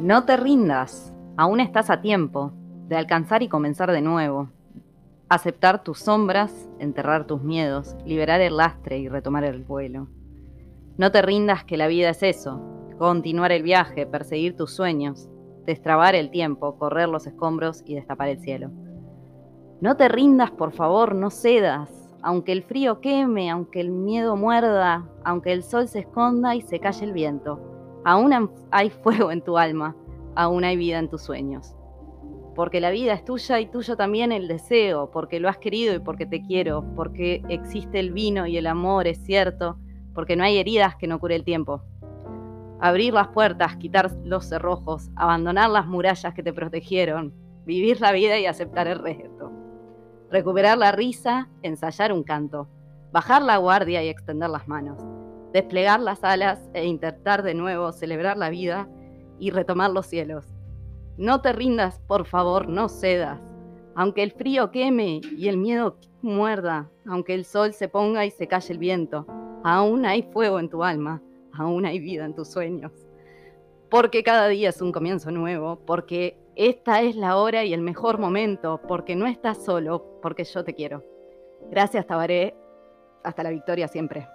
[0.00, 2.52] No te rindas, aún estás a tiempo
[2.88, 4.48] de alcanzar y comenzar de nuevo.
[5.28, 10.08] Aceptar tus sombras, enterrar tus miedos, liberar el lastre y retomar el vuelo.
[10.96, 12.62] No te rindas que la vida es eso,
[12.96, 15.28] continuar el viaje, perseguir tus sueños,
[15.66, 18.70] destrabar el tiempo, correr los escombros y destapar el cielo.
[19.82, 21.90] No te rindas, por favor, no cedas,
[22.22, 26.80] aunque el frío queme, aunque el miedo muerda, aunque el sol se esconda y se
[26.80, 27.69] calle el viento.
[28.04, 29.96] Aún hay fuego en tu alma,
[30.34, 31.74] aún hay vida en tus sueños.
[32.54, 36.00] Porque la vida es tuya y tuyo también el deseo, porque lo has querido y
[36.00, 39.78] porque te quiero, porque existe el vino y el amor, es cierto,
[40.14, 41.82] porque no hay heridas que no cure el tiempo.
[42.80, 47.32] Abrir las puertas, quitar los cerrojos, abandonar las murallas que te protegieron,
[47.66, 49.52] vivir la vida y aceptar el reto.
[50.30, 52.68] Recuperar la risa, ensayar un canto,
[53.12, 55.19] bajar la guardia y extender las manos
[55.52, 58.88] desplegar las alas e intentar de nuevo celebrar la vida
[59.38, 60.46] y retomar los cielos.
[61.16, 63.40] No te rindas, por favor, no cedas.
[63.94, 68.46] Aunque el frío queme y el miedo muerda, aunque el sol se ponga y se
[68.46, 69.26] calle el viento,
[69.64, 72.92] aún hay fuego en tu alma, aún hay vida en tus sueños.
[73.90, 78.18] Porque cada día es un comienzo nuevo, porque esta es la hora y el mejor
[78.18, 81.02] momento, porque no estás solo, porque yo te quiero.
[81.70, 82.54] Gracias, Tabaré.
[83.24, 84.26] Hasta la victoria siempre.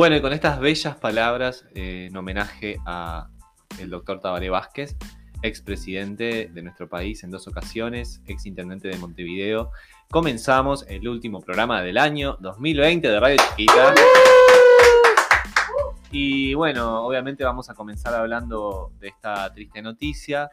[0.00, 3.28] Bueno, y con estas bellas palabras eh, en homenaje a
[3.78, 4.96] el doctor Tabaré Vázquez,
[5.42, 9.72] expresidente de nuestro país en dos ocasiones, ex intendente de Montevideo,
[10.10, 13.92] comenzamos el último programa del año 2020 de Radio Chiquita.
[16.10, 20.48] Y bueno, obviamente vamos a comenzar hablando de esta triste noticia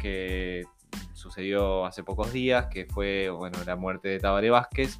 [0.00, 0.64] que
[1.12, 4.98] sucedió hace pocos días, que fue bueno, la muerte de Tabaré Vázquez.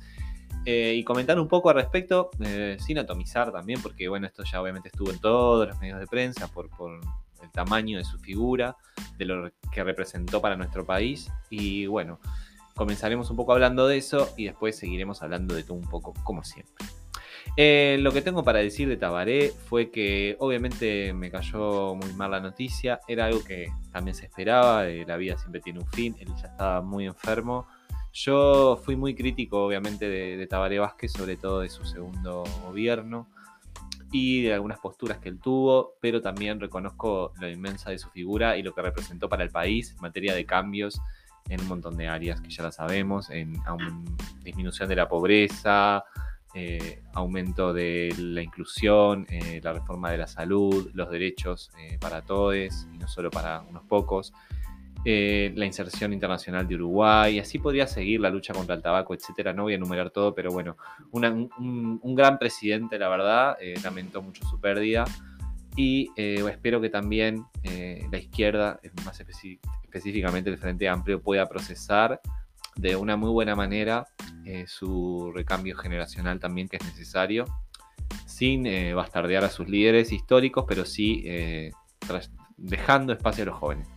[0.65, 4.61] Eh, y comentar un poco al respecto, eh, sin atomizar también, porque bueno, esto ya
[4.61, 6.69] obviamente estuvo en todos los medios de prensa por,
[7.43, 8.77] el tamaño de su figura,
[9.17, 11.31] de lo que representó para nuestro país.
[11.51, 12.19] Y bueno,
[12.75, 16.43] comenzaremos un poco hablando de eso y después seguiremos hablando de todo un poco, como
[16.43, 16.85] siempre.
[17.57, 22.33] Eh, lo que tengo para decir de Tabaré fue que obviamente me cayó muy mal
[22.33, 26.29] la noticia, era algo que también se esperaba, la vida siempre tiene un fin, él
[26.43, 27.67] ya estaba muy enfermo
[28.17, 33.29] yo fui muy crítico, obviamente, de, Tabaré Vázquez, sobre todo de su segundo gobierno
[34.11, 38.57] y de algunas posturas que él tuvo, pero también reconozco lo inmensa de su figura
[38.57, 41.01] y lo que representó para el país en materia de cambios
[41.49, 43.55] en un montón de áreas que ya la sabemos, en
[44.43, 46.05] disminución de la pobreza,
[46.55, 52.23] eh, aumento de la inclusión, eh, la reforma de la salud, los derechos eh, para
[52.23, 52.57] todos
[52.95, 54.33] y no solo para unos pocos.
[55.09, 59.53] Eh, la inserción internacional de Uruguay, así podría seguir la lucha contra el tabaco, etcétera.
[59.53, 60.77] No voy a enumerar todo, pero bueno,
[61.13, 65.05] un, gran presidente, la verdad, eh, lamentó mucho su pérdida
[65.77, 67.45] y eh, espero que también
[68.11, 72.21] la izquierda, más específicamente el Frente Amplio, pueda procesar
[72.75, 74.09] de una muy buena manera
[74.67, 77.45] su recambio generacional también que es necesario,
[78.27, 78.65] sin
[78.97, 81.25] bastardear a sus líderes históricos, pero sí
[82.57, 83.96] dejando espacio a los jóvenes.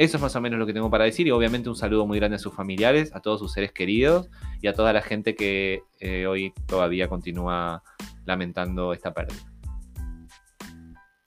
[0.00, 2.18] Eso es más o menos lo que tengo para decir y obviamente un saludo muy
[2.18, 4.30] grande a sus familiares, a todos sus seres queridos
[4.62, 7.82] y a toda la gente que eh, hoy todavía continúa
[8.24, 9.42] lamentando esta pérdida.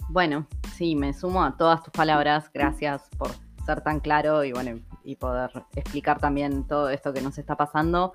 [0.09, 2.50] Bueno, sí, me sumo a todas tus palabras.
[2.51, 3.29] Gracias por
[3.63, 8.13] ser tan claro y bueno y poder explicar también todo esto que nos está pasando.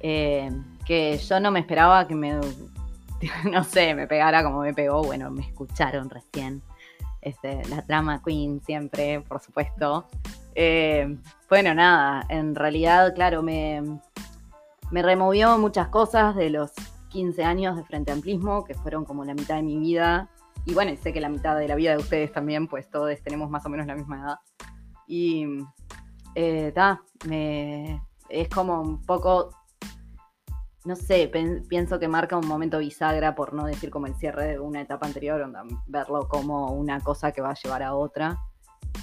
[0.00, 0.48] Eh,
[0.86, 2.40] que yo no me esperaba que me,
[3.52, 5.02] no sé, me pegara como me pegó.
[5.02, 6.62] Bueno, me escucharon recién.
[7.20, 10.06] Este, la trama queen siempre, por supuesto.
[10.54, 11.16] Eh,
[11.48, 13.82] bueno, nada, en realidad, claro, me,
[14.90, 16.72] me removió muchas cosas de los
[17.08, 20.28] 15 años de Frente Amplismo, que fueron como la mitad de mi vida.
[20.64, 23.50] Y bueno, sé que la mitad de la vida de ustedes también, pues todos tenemos
[23.50, 24.38] más o menos la misma edad.
[25.06, 25.46] Y
[26.34, 26.72] eh,
[27.26, 29.50] me, es como un poco
[30.84, 31.30] no sé,
[31.68, 35.06] pienso que marca un momento bisagra, por no decir como el cierre de una etapa
[35.06, 35.50] anterior,
[35.86, 38.38] verlo como una cosa que va a llevar a otra.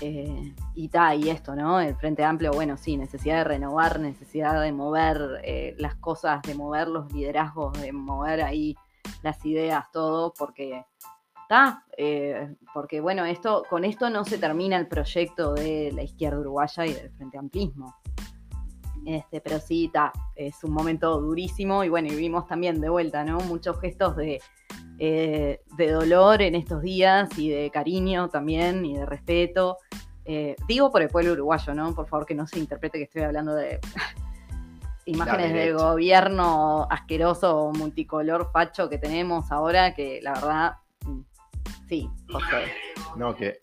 [0.02, 1.80] Eh, y ta, y esto, ¿no?
[1.80, 6.56] El Frente Amplio, bueno, sí, necesidad de renovar, necesidad de mover eh, las cosas, de
[6.56, 8.76] mover los liderazgos, de mover ahí
[9.22, 10.86] las ideas, todo, porque
[11.44, 16.40] está, eh, porque bueno, esto, con esto no se termina el proyecto de la izquierda
[16.40, 17.96] uruguaya y del Frente Amplismo.
[19.06, 23.24] Este, pero sí, ta, es un momento durísimo y bueno, y vimos también de vuelta,
[23.24, 23.38] ¿no?
[23.42, 24.42] Muchos gestos de,
[24.98, 29.78] eh, de dolor en estos días y de cariño también y de respeto.
[30.26, 31.94] Eh, digo por el pueblo uruguayo, ¿no?
[31.94, 33.80] Por favor que no se interprete que estoy hablando de
[35.06, 41.22] imágenes de gobierno asqueroso, multicolor, facho que tenemos ahora, que la verdad, mm,
[41.88, 42.72] sí, José.
[43.16, 43.60] No, que.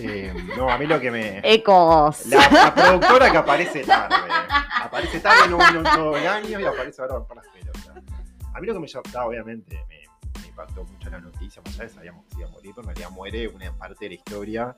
[0.00, 1.40] Eh, no, a mí lo que me.
[1.44, 2.26] Ecos.
[2.26, 4.14] La, la productora que aparece tarde.
[4.82, 8.04] Aparece tarde en un, en todo el año y aparece ahora por las pelotas.
[8.54, 11.88] A mí lo que me llamaba, obviamente, me, me impactó mucho la noticia, más allá
[11.88, 14.14] de sabíamos que se iba a morir, pero en realidad muere una parte de la
[14.14, 14.76] historia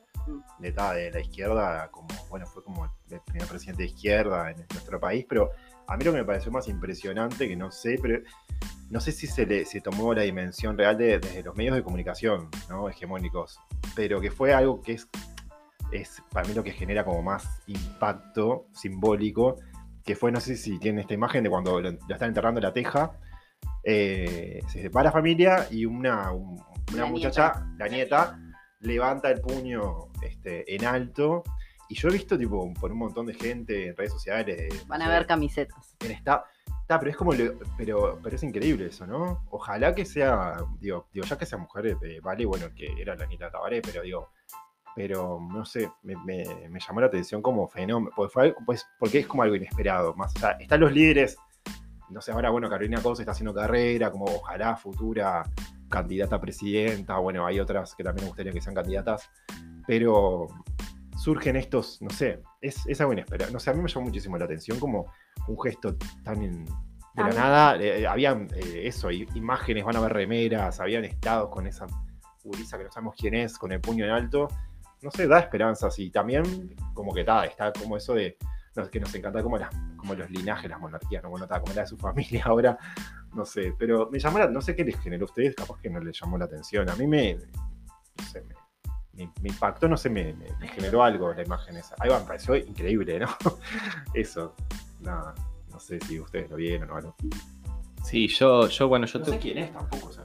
[0.58, 5.00] de, de la izquierda, como, bueno, fue como el primer presidente de izquierda en nuestro
[5.00, 5.50] país, pero
[5.86, 8.20] a mí lo que me pareció más impresionante, que no sé, pero
[8.90, 11.82] no sé si se, le, se tomó la dimensión real de, desde los medios de
[11.82, 12.88] comunicación, ¿no?
[12.88, 13.58] Hegemónicos,
[13.96, 15.08] pero que fue algo que es,
[15.92, 19.56] es para mí lo que genera como más impacto simbólico,
[20.04, 22.64] que fue, no sé si tiene esta imagen de cuando lo, lo están enterrando en
[22.64, 23.12] la teja,
[23.84, 26.60] eh, se separa la familia y una, un-
[26.92, 28.38] una La muchacha, la nieta,
[28.80, 31.42] levanta el puño este, en alto.
[31.92, 34.86] Y yo he visto, tipo, por un montón de gente en redes sociales.
[34.88, 35.94] Van a ver camisetas.
[36.00, 36.42] en esta.
[36.80, 37.34] Está, pero es como.
[37.34, 39.44] lo- pero, pero es increíble eso, ¿no?
[39.50, 40.56] Ojalá que sea.
[40.80, 44.00] Digo, digo ya que sea mujer, eh, vale, bueno, que era la Anita Tabaré, pero
[44.00, 44.30] digo.
[44.96, 48.10] Pero no sé, me, me- me llamó la atención como fenómeno.
[48.16, 50.14] Porque, fue pues, porque es como algo inesperado.
[50.14, 51.36] Más, o sea, están los líderes.
[52.08, 55.42] No sé, ahora, bueno, Carolina Cosa está haciendo carrera, como ojalá futura
[55.90, 57.18] candidata a presidenta.
[57.18, 59.30] Bueno, hay otras que también me gustaría que sean candidatas.
[59.86, 60.46] Pero
[61.22, 63.52] surgen estos, no sé, es, es algo inesperado.
[63.52, 65.06] No sé, a mí me llamó muchísimo la atención como
[65.46, 67.76] un gesto tan en- de la nada.
[67.76, 71.86] eh, habían eh, eso, imágenes, van a ver remeras, habían estado con esa
[72.42, 74.48] gurisa que no sabemos quién es, con el puño en alto.
[75.02, 78.36] No sé, da esperanzas y también como que ta, está como eso de
[78.74, 81.28] no, que nos encanta como, las, como los linajes, las monarquías, ¿no?
[81.30, 82.78] Bueno, ta, como la de su familia ahora,
[83.34, 85.90] no sé, pero me llamó la, no sé qué les generó a ustedes, capaz que
[85.90, 86.88] no les llamó la atención.
[86.88, 88.54] A mí me, no sé, me,
[89.14, 91.94] me- me impactó, no sé, me, me- me generó algo la imagen esa.
[91.98, 93.28] Ahí va, me pareció increíble, ¿no?
[94.14, 94.54] Eso,
[95.00, 95.34] nada,
[95.70, 97.14] no sé si ustedes lo vieron o algo.
[98.04, 100.24] Sí, yo, yo bueno, yo No sé quién es tampoco, o sea.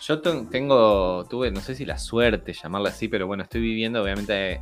[0.00, 4.02] Yo ten- tengo, tuve, no sé si la suerte, llamarla así, pero bueno, estoy viviendo
[4.02, 4.60] obviamente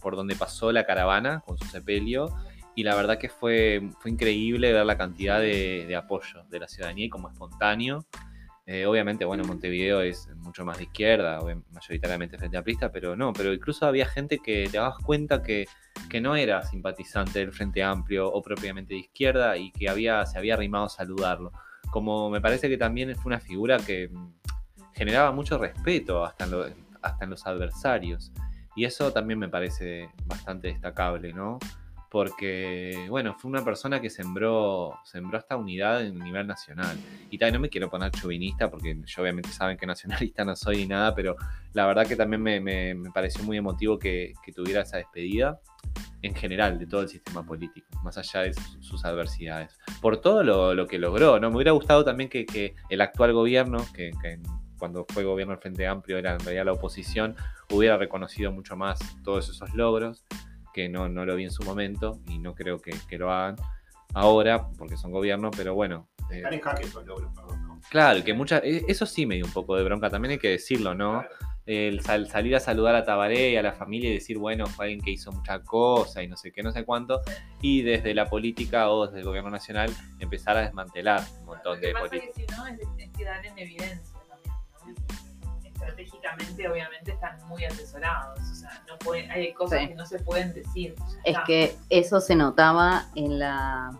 [0.00, 2.28] por donde pasó la caravana con su sepelio
[2.74, 6.68] y la verdad que fue, fue increíble ver la cantidad de, de apoyo de la
[6.68, 8.06] ciudadanía y como espontáneo.
[8.70, 11.40] Eh, obviamente, bueno, Montevideo es mucho más de izquierda,
[11.72, 15.64] mayoritariamente frente amplista, pero no, pero incluso había gente que te dabas cuenta que,
[16.10, 20.36] que no era simpatizante del Frente Amplio o propiamente de izquierda y que había, se
[20.36, 21.50] había arrimado a saludarlo.
[21.90, 24.34] Como me parece que también fue una figura que mm,
[24.92, 28.32] generaba mucho respeto hasta en, hasta en los adversarios.
[28.76, 31.58] Y eso también me parece bastante destacable, ¿no?
[32.10, 36.96] Porque, bueno, fue una persona que sembró, sembró esta unidad en nivel nacional.
[37.30, 40.78] Y también no me quiero poner chauvinista, porque yo obviamente saben que nacionalista no soy
[40.78, 41.36] ni nada, pero
[41.74, 45.60] la verdad que también me, me- me pareció muy emotivo que, que tuviera esa despedida
[46.22, 49.78] en general de todo el sistema político, más allá de sus, adversidades.
[50.00, 51.50] Por todo lo, lo que logró, ¿no?
[51.50, 54.40] Me hubiera gustado también que, que el actual gobierno, que, que
[54.78, 57.36] cuando fue gobierno del Frente Amplio era en realidad la oposición,
[57.70, 60.24] hubiera reconocido mucho más todos esos logros,
[60.78, 63.56] que no, no lo vi en su momento y no creo que, que lo hagan
[64.14, 66.06] ahora porque son gobierno, pero bueno.
[66.30, 67.80] eh, Están en jaque esos logros, perdón, ¿no?
[67.90, 70.50] Claro, que mucha, e- eso sí me dio un poco de bronca, también hay que
[70.50, 71.20] decirlo, ¿no?
[71.22, 71.34] Claro.
[71.66, 74.84] El sal- salir a saludar a Tabaré y a la familia y decir, bueno, fue
[74.86, 77.20] alguien que hizo mucha cosa y no sé qué, no sé cuánto,
[77.60, 81.80] y desde la política o desde el gobierno nacional empezar a desmantelar un montón Lo
[81.80, 82.36] que de políticas.
[82.36, 84.54] que si no es, es quedar en evidencia también,
[85.10, 85.27] ¿no?
[85.80, 88.38] Estratégicamente, obviamente, están muy asesorados.
[88.40, 89.88] O sea, no pueden, hay cosas Sí.
[89.88, 90.94] que no se pueden decir.
[91.24, 91.44] Es está.
[91.44, 93.92] que eso se notaba en la.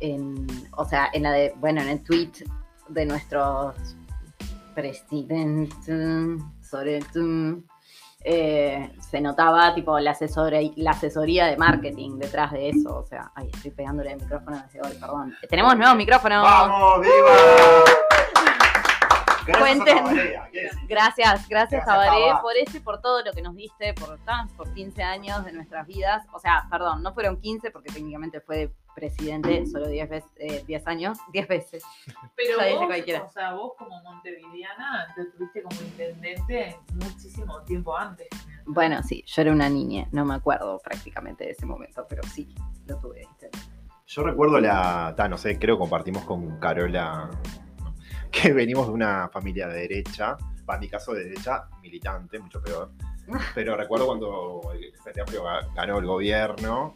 [0.00, 1.54] En, o sea, en la de.
[1.56, 2.32] Bueno, en el tweet
[2.88, 3.74] de nuestros
[4.74, 7.64] presidentes sobre el-
[8.26, 12.96] eh, se notaba tipo la asesoría, la asesoría de marketing detrás de eso.
[12.98, 15.34] O sea, ay, estoy pegándole el micrófono desde hoy, perdón.
[15.48, 16.42] Tenemos nuevos micrófonos.
[16.42, 18.03] ¡Vamos, viva!
[19.46, 19.86] Gracias.
[19.86, 22.42] Gracias, gracias Gracias, Tabaré Taba.
[22.42, 25.52] por eso y por todo lo que nos diste por, tan- por 15 años de
[25.52, 26.26] nuestras vidas.
[26.32, 30.86] O sea, perdón, no fueron 15 porque técnicamente fue presidente solo 10 veces, eh, 10
[30.86, 31.82] años, 10 veces.
[32.36, 33.22] Pero vos, cualquiera.
[33.24, 38.28] o sea, vos como montevideana lo tuviste como intendente muchísimo tiempo antes.
[38.66, 42.54] Bueno, sí, yo era una niña, no me acuerdo prácticamente de ese momento, pero sí,
[42.86, 43.26] lo tuve.
[44.06, 45.14] Yo recuerdo la.
[45.16, 47.30] ta, no sé, creo que compartimos con Carola
[48.42, 50.36] que venimos de una familia de derecha.
[50.66, 52.90] En mi caso, de derecha militante, mucho peor.
[53.54, 56.94] Pero recuerdo cuando el Frente Amplio ga- ganó el gobierno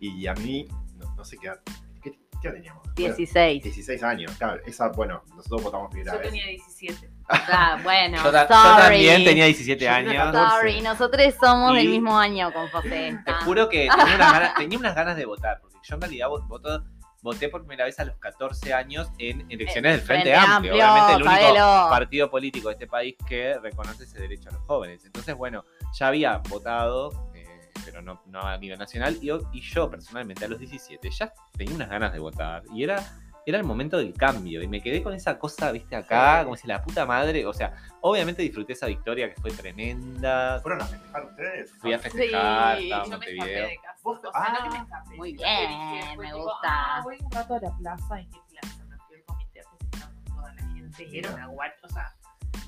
[0.00, 1.60] y a mí, no, no sé qué edad.
[2.02, 2.10] ¿Qué,
[2.40, 2.82] qué edad teníamos?
[2.84, 3.62] Bueno, 16.
[3.62, 4.60] 16 años, claro.
[4.66, 6.28] Esa, bueno, nosotros votamos primera Yo vez.
[6.28, 7.10] tenía 17.
[7.28, 8.82] Ah, bueno, Yo, ta- yo sorry.
[8.82, 10.32] también tenía 17 Yo tenía años.
[10.34, 10.56] 14.
[10.56, 13.18] Sorry, nosotros somos del mismo año con José.
[13.24, 13.40] Te Ah.
[13.44, 16.46] juro que tenía unas, ganas, tenía unas ganas de votar, porque yo en realidad vo-
[16.48, 16.84] voto-
[17.22, 20.74] voté por primera vez a los 14 años en elecciones del Frente, Frente Amplio, Amplio,
[20.74, 25.04] obviamente el único partido político de este país que reconoce ese derecho a los jóvenes.
[25.04, 25.64] Entonces, bueno,
[25.98, 30.58] ya había votado, eh, pero no, no a nivel nacional, y yo personalmente a los
[30.58, 33.02] 17 ya tenía unas ganas de votar, y era...
[33.44, 36.68] Era el momento del cambio y me quedé con esa cosa, viste, acá, como si
[36.68, 41.24] la puta madre, o sea, obviamente disfruté esa victoria que fue tremenda, ¿Fueron a festejar
[41.24, 41.72] ustedes?
[41.80, 43.66] fui a Ah, festejar, Sí, estaba en Yo me escapé Montevideo.
[43.68, 43.98] de casa.
[44.02, 45.16] Vos- O sea, no que me ah, escapé.
[45.16, 46.68] muy bien, dije, me tipo, gusta.
[46.68, 48.20] Ah, voy un rato a la plaza.
[48.20, 48.84] ¿Y qué plaza?
[48.84, 51.04] Me fui al comité a festejar con toda la gente.
[51.10, 51.74] Y era una guacha.
[51.82, 52.14] O sea,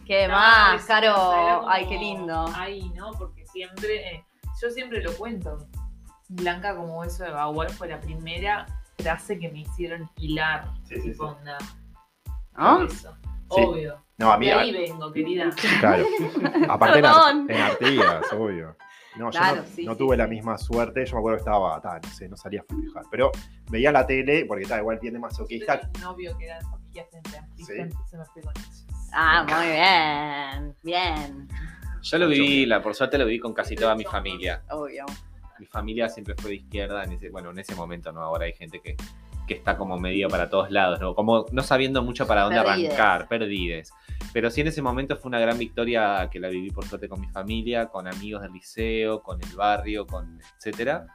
[0.07, 1.59] ¿Qué no, más, es- o sea, era Caro?
[1.61, 2.45] como, Ay, qué lindo.
[2.55, 4.15] Ay, no, porque siempre.
[4.17, 4.25] eh,
[4.61, 5.69] yo siempre lo cuento.
[6.29, 8.67] Blanca como hueso de Bauer fue la primera
[8.99, 10.69] frase que me hicieron hilar.
[10.85, 11.35] Sí, sí, tipo, sí.
[11.39, 11.59] onda,
[12.57, 12.83] ¿No?
[12.85, 13.17] Eso.
[13.49, 14.03] Obvio.
[14.17, 15.51] No, a mí, De ahí vengo, querida.
[15.81, 16.07] claro.
[16.69, 18.77] Aparte en, Ar- en Artigas, obvio.
[19.17, 21.05] No, yo no, sí, no sí, tuve la misma suerte.
[21.07, 23.05] Yo me acuerdo que estaba, ta, no sé, no salía a festejar.
[23.11, 23.31] Pero
[23.71, 25.81] veía la tele, porque estaba igual de Yo masoquista.
[25.95, 27.73] un novio que era de familia frente a Sí.
[27.79, 28.87] entonces me fui con ellos.
[29.13, 30.77] Ah, muy bien.
[30.83, 31.49] Bien.
[32.03, 34.63] Yo lo viví, la, por suerte lo viví con casi toda mi familia.
[34.71, 35.05] Obvio.
[35.59, 38.23] Mi familia siempre fue de izquierda, en ese, bueno, en ese momento, ¿no?
[38.23, 38.97] Ahora hay gente que,
[39.47, 41.15] que está como medio para todos lados, ¿no?
[41.15, 42.93] Como no sabiendo mucho para dónde Perdides.
[42.95, 43.93] arrancar, perdides.
[44.33, 47.21] Pero sí en ese momento fue una gran victoria que la viví por suerte con
[47.21, 51.07] mi familia, con amigos del liceo, con el barrio, con etcétera.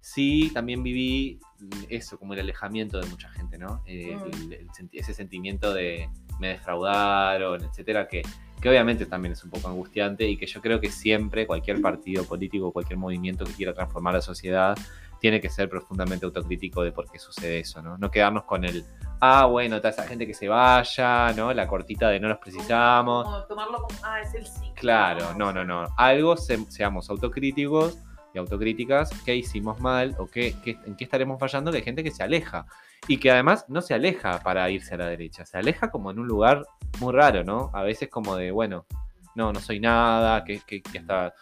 [0.00, 1.38] Sí, también viví
[1.88, 3.82] eso, como el alejamiento de mucha gente, ¿no?
[3.86, 4.28] Eh, Mm.
[4.32, 8.22] el- el ese sentimiento de me defraudaron, etcétera, que,
[8.60, 12.24] que obviamente también es un poco angustiante y que yo creo que siempre cualquier partido
[12.24, 14.76] político, cualquier movimiento que quiera transformar la sociedad,
[15.20, 17.96] tiene que ser profundamente autocrítico de por qué sucede eso, ¿no?
[17.96, 18.84] No quedarnos con el,
[19.20, 21.52] ah, bueno, toda esa gente que se vaya, ¿no?
[21.54, 23.24] La cortita de no los precisamos.
[23.24, 24.72] Como tomarlo como, ah, es el ciclo.
[24.74, 25.86] Claro, no, no, no.
[25.96, 27.98] Algo se- seamos autocríticos
[28.34, 32.02] y autocríticas, qué hicimos mal o qué, qué- en qué estaremos fallando, que hay gente
[32.04, 32.66] que se aleja.
[33.08, 36.20] Y que además no se aleja para irse a la derecha, se aleja como en
[36.20, 36.64] un lugar
[37.00, 37.70] muy raro, ¿no?
[37.72, 38.86] A veces como de, bueno,
[39.34, 41.34] no, no soy nada, que, que, que hasta...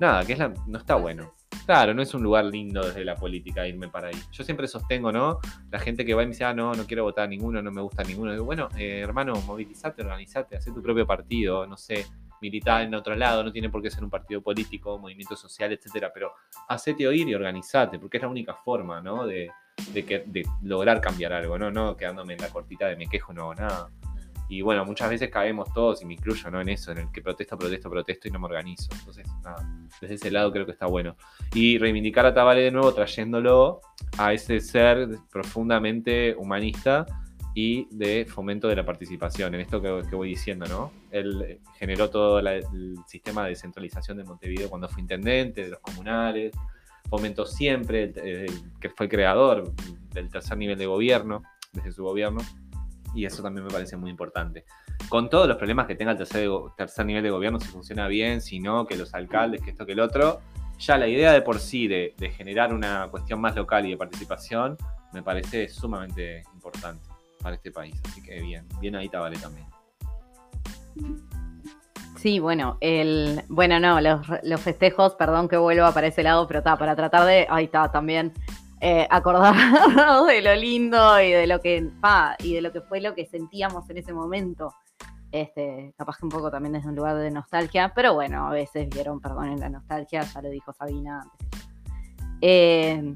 [0.00, 1.32] Nada, que es la, no está bueno.
[1.64, 4.16] Claro, no es un lugar lindo desde la política irme para ahí.
[4.32, 5.38] Yo siempre sostengo, ¿no?
[5.70, 7.70] La gente que va y me dice, ah, no, no quiero votar a ninguno, no
[7.70, 8.32] me gusta ninguno.
[8.32, 12.06] Digo, bueno, eh, hermano, movilizate, organizate, haz tu propio partido, no sé,
[12.40, 16.10] militar en otro lado, no tiene por qué ser un partido político, movimiento social, etcétera,
[16.12, 16.32] pero
[16.68, 19.26] hacete oír y organizate, porque es la única forma, ¿no?
[19.26, 19.50] De,
[19.92, 21.70] de, lograr cambiar algo, ¿no?
[21.70, 23.90] No quedándome en la cortita de me quejo, no hago nada.
[24.50, 26.60] Y bueno, muchas veces caemos todos, y me incluyo, ¿no?
[26.60, 28.88] En eso, en el que protesto, protesto, protesto y no me organizo.
[28.98, 29.62] Entonces, nada,
[30.00, 31.16] desde ese lado creo que está bueno.
[31.52, 33.82] Y reivindicar a Tabale de nuevo, trayéndolo
[34.16, 37.04] a ese ser profundamente humanista
[37.60, 40.92] y de fomento de la participación, en esto que, que voy diciendo, ¿no?
[41.10, 45.70] Él eh, generó todo la- el sistema de descentralización de Montevideo cuando fue intendente, de
[45.70, 46.52] los comunales,
[47.10, 48.12] fomentó siempre,
[48.78, 49.72] que fue el creador
[50.14, 52.42] del tercer nivel de gobierno, desde su gobierno,
[53.12, 54.64] y eso también me parece muy importante.
[55.08, 58.40] Con todos los problemas que tenga el tercer, tercer nivel de gobierno, si funciona bien,
[58.40, 60.42] si no, que los alcaldes, que esto, que el otro,
[60.78, 63.96] ya la idea de por sí de, de generar una cuestión más local y de
[63.96, 64.76] participación
[65.12, 67.07] me parece sumamente importante
[67.42, 67.94] para este país.
[68.06, 69.66] Así que bien, bien ahí Tabale también.
[72.16, 76.58] Sí, bueno, el, bueno, no, los, los festejos, perdón que vuelva para ese lado, pero
[76.58, 78.32] está, para tratar de, ahí está, también
[78.80, 83.00] eh, acordarnos de lo lindo y de lo que, pa, y de lo que fue
[83.00, 84.74] lo que sentíamos en ese momento.
[85.30, 88.88] Este, capaz que un poco también desde un lugar de nostalgia, pero bueno, a veces
[88.88, 91.68] vieron, perdón, en la nostalgia, ya lo dijo Sabina antes.
[92.40, 93.14] Eh,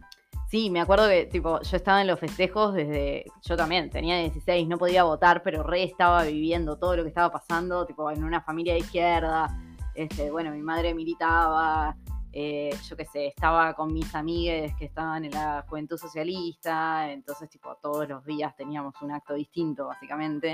[0.53, 4.69] sí, me acuerdo que tipo, yo estaba en los festejos desde, yo también tenía 16,
[4.69, 8.43] no podía votar, pero re estaba viviendo todo lo que estaba pasando, tipo en una
[8.43, 9.49] familia de izquierda,
[9.95, 11.97] este, bueno, mi madre militaba,
[12.35, 17.49] eh, yo qué sé, estaba con mis amigues que estaban en la juventud socialista, entonces
[17.49, 20.53] tipo todos los días teníamos un acto distinto básicamente.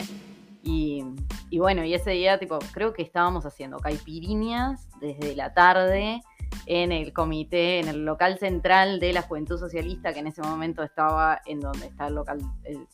[0.62, 1.04] Y,
[1.50, 6.22] y bueno, y ese día tipo creo que estábamos haciendo caipiriñas desde la tarde
[6.66, 10.82] en el comité, en el local central de la Juventud Socialista, que en ese momento
[10.82, 12.86] estaba en donde está el local el,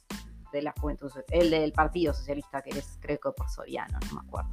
[0.53, 4.27] de la Juventud, el del Partido Socialista, que es creo que por Soriano, no me
[4.27, 4.51] acuerdo.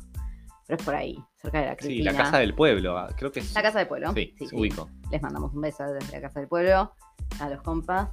[0.68, 2.12] Pero es por ahí, cerca de la Sí, Cristina.
[2.12, 3.54] la Casa del Pueblo, ah, creo que es.
[3.54, 4.14] La Casa del Pueblo.
[4.14, 4.56] Sí, sí, sí.
[4.56, 4.90] ubico.
[5.12, 6.94] Les mandamos un beso desde la Casa del Pueblo
[7.40, 8.10] a los compas.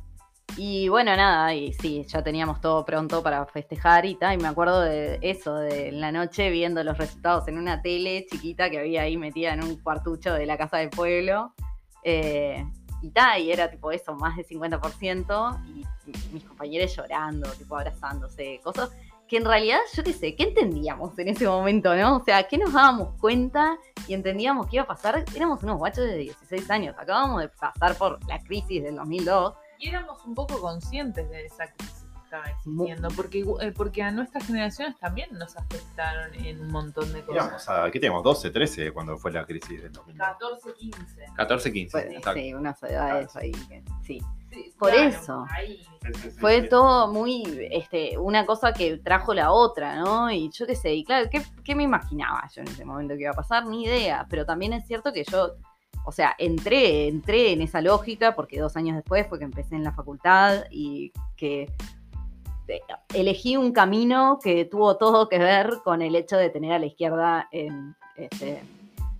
[0.60, 4.34] Y bueno, nada, y sí, ya teníamos todo pronto para festejar y tal.
[4.34, 8.68] Y me acuerdo de eso, de la noche viendo los resultados en una tele chiquita
[8.68, 11.54] que había ahí metida en un cuartucho de la Casa del Pueblo.
[12.02, 12.64] Eh,
[13.00, 15.86] Y ta, y era tipo eso, más de 50%, y
[16.32, 18.90] mis compañeros llorando, tipo abrazándose, cosas
[19.28, 22.16] que en realidad, yo qué sé, ¿qué entendíamos en ese momento, no?
[22.16, 25.24] O sea, ¿qué nos dábamos cuenta y entendíamos que iba a pasar?
[25.36, 29.54] Éramos unos guachos de 16 años, acabamos de pasar por la crisis del 2002.
[29.78, 34.10] Y éramos un poco conscientes de esa crisis que estaba existiendo, porque, eh, porque a
[34.10, 37.44] nuestras generaciones también nos afectaron en un montón de cosas.
[37.44, 38.22] Íbamos a, ¿qué teníamos?
[38.24, 40.18] 12, 13 cuando fue la crisis del 2009.
[40.38, 41.26] 14, 15.
[41.36, 41.90] 14, 15.
[41.90, 42.40] Fue- exacto.
[42.40, 43.52] sí, unas edades ahí.
[43.52, 44.20] que- sí.
[44.50, 45.46] Sí, Por claro, eso.
[45.50, 45.76] ahí.
[46.02, 46.68] Sí, sí, sí, Fue sí.
[46.70, 50.30] todo muy, este, una cosa que trajo la otra, ¿no?
[50.30, 53.22] Y yo qué sé, y claro, ¿qué, qué me imaginaba yo en ese momento que
[53.22, 53.66] iba a pasar?
[53.66, 55.56] Ni idea, pero también es cierto que yo,
[56.08, 59.84] o sea, entré, entré en esa lógica porque dos años después fue que empecé en
[59.84, 61.70] la facultad y que
[62.66, 62.80] eh,
[63.12, 66.86] elegí un camino que tuvo todo que ver con el hecho de tener a la
[66.86, 68.62] izquierda en este,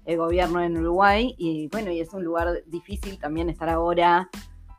[0.07, 4.31] el gobierno en Uruguay y bueno, y es un lugar difícil también estar ahora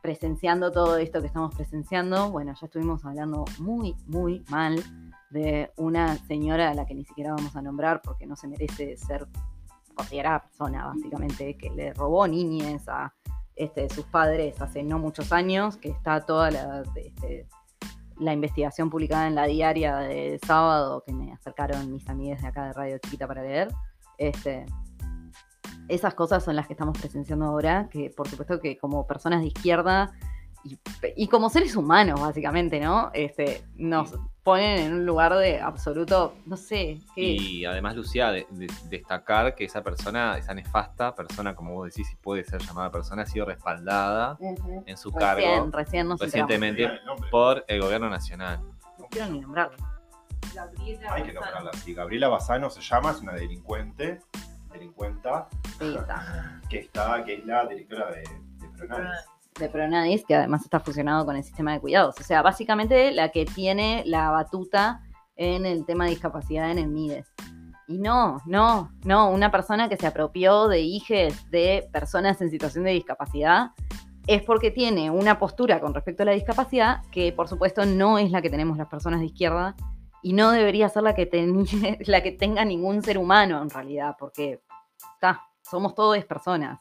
[0.02, 2.28] presenciando todo esto que estamos presenciando.
[2.32, 4.82] Bueno, ya estuvimos hablando muy, muy mal
[5.30, 8.96] de una señora a la que ni siquiera vamos a nombrar porque no se merece
[8.96, 9.28] ser
[10.00, 13.12] considerada persona, básicamente, que le robó niñez a
[13.54, 17.46] este, sus padres hace no muchos años, que está toda la, este,
[18.18, 22.66] la investigación publicada en la diaria de sábado que me acercaron mis amigas de acá
[22.66, 23.68] de Radio Chiquita para leer.
[24.16, 24.64] Este,
[25.88, 29.48] esas cosas son las que estamos presenciando ahora, que por supuesto que como personas de
[29.48, 30.12] izquierda
[30.64, 30.78] y,
[31.16, 33.10] y como seres humanos, básicamente, ¿no?
[33.14, 37.22] Este, nos ponen en un lugar de absoluto, no sé, qué.
[37.22, 42.08] Y además, Lucía, de- de- destacar que esa persona, esa nefasta persona, como vos decís,
[42.08, 44.82] si puede ser llamada persona, ha sido respaldada Ujú.
[44.86, 45.20] en su Recién,
[45.54, 47.30] cargo recién nos recientemente El nombre.
[47.30, 48.60] por el gobierno nacional.
[48.98, 49.76] No quiero ni nombrarlo.
[50.54, 51.94] Gabriela Hay que nombrarla así.
[51.94, 54.20] Gabriela Bassano se llama, es una delincuente,
[54.72, 55.48] delincuenta,
[55.78, 56.60] Sí, está.
[56.68, 59.20] que está, que es la directora de, de Pronadis.
[59.58, 62.14] De Pronadis, que además está fusionado con el sistema de cuidados.
[62.18, 65.02] O sea, básicamente la que tiene la batuta
[65.36, 67.32] en el tema de discapacidad en el MIDES.
[67.88, 72.84] Y no, no, no, una persona que se apropió de hijes de personas en situación
[72.84, 73.70] de discapacidad
[74.26, 78.30] es porque tiene una postura con respecto a la discapacidad que por supuesto no es
[78.30, 79.74] la que tenemos las personas de izquierda
[80.22, 81.64] y no debería ser la que, ten-
[82.06, 84.60] la que tenga ningún ser humano en realidad, porque
[85.20, 86.80] ta, somos todos personas.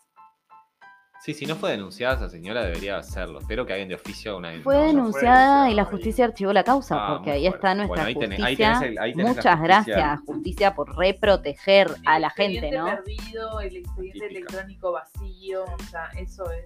[1.22, 3.40] Sí, si no fue denunciada esa señora, debería hacerlo.
[3.40, 6.26] Espero que alguien de oficio haga una Fue No, ya fue denunciada y la justicia
[6.26, 8.74] archivó la causa, Ah, porque ahí está nuestra Bueno, ahí tenés- ahí justicia.
[8.80, 9.84] tenés el- ahí tenés la Muchas justicia.
[9.96, 12.86] gracias, justicia, por reproteger a El la gente, expediente ¿no?
[12.86, 14.38] perdido, el expediente Típica.
[14.40, 16.66] electrónico vacío, o sea, eso es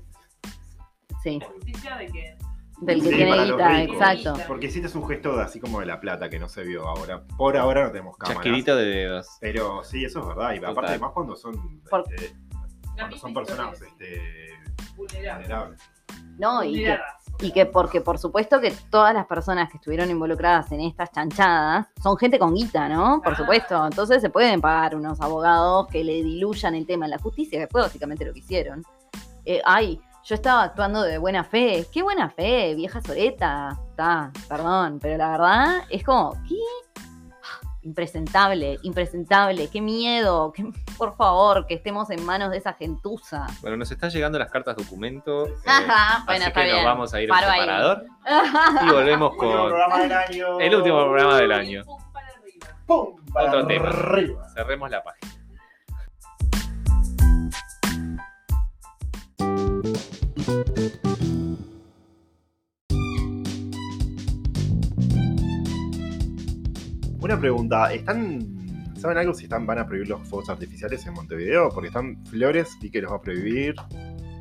[1.23, 2.35] Sí, justicia de que
[2.81, 4.33] del que Sí, tiene guita, exacto.
[4.45, 7.23] Porque hiciste un gesto de- así como de la plata que no se vio ahora.
[7.37, 8.43] Por ahora no tenemos cámaras.
[8.43, 9.27] Chasquirito de dedos.
[9.39, 10.51] Pero sí, eso es verdad.
[10.53, 10.71] Y Total.
[10.71, 12.35] aparte, más cuando son, Por- este,
[12.95, 14.49] cuando son personas este,
[14.95, 15.47] vulnerables.
[15.47, 15.81] vulnerables.
[16.37, 16.97] No, y que,
[17.41, 21.87] y que porque por supuesto que todas las personas que estuvieron involucradas en estas chanchadas
[22.01, 23.21] son gente con guita, ¿no?
[23.23, 23.37] Por Ah.
[23.37, 23.85] supuesto.
[23.85, 27.67] Entonces se pueden pagar unos abogados que le diluyan el tema en la justicia, que
[27.67, 28.83] fue básicamente lo que hicieron.
[29.45, 31.85] Eh, ay, yo estaba actuando de buena fe.
[31.91, 33.77] ¿Qué buena fe, vieja soreta?
[33.89, 36.55] Está, perdón, pero la verdad es como, ¿qué?
[37.83, 43.45] Impresentable, impresentable, qué miedo, qué- por favor, que estemos en manos de esa gentuza.
[43.61, 45.47] Bueno, nos están llegando las cartas documento.
[45.47, 46.75] eh, Ajá, bueno, así está que bien.
[46.77, 47.59] nos vamos a ir a un Paro ahí.
[47.59, 48.05] separador
[48.87, 50.61] y volvemos con.
[50.61, 51.83] El último programa del año.
[51.83, 52.67] Pum, para arriba.
[52.87, 53.15] ¡Pum!
[53.33, 53.89] Para Otro tema.
[53.89, 54.47] arriba.
[54.55, 55.33] Cerremos la página.
[67.23, 71.69] Una pregunta, ¿están, ¿saben algo si están, van a prohibir los fuegos artificiales en Montevideo?
[71.69, 73.75] Porque están Flores, vi que los va a prohibir.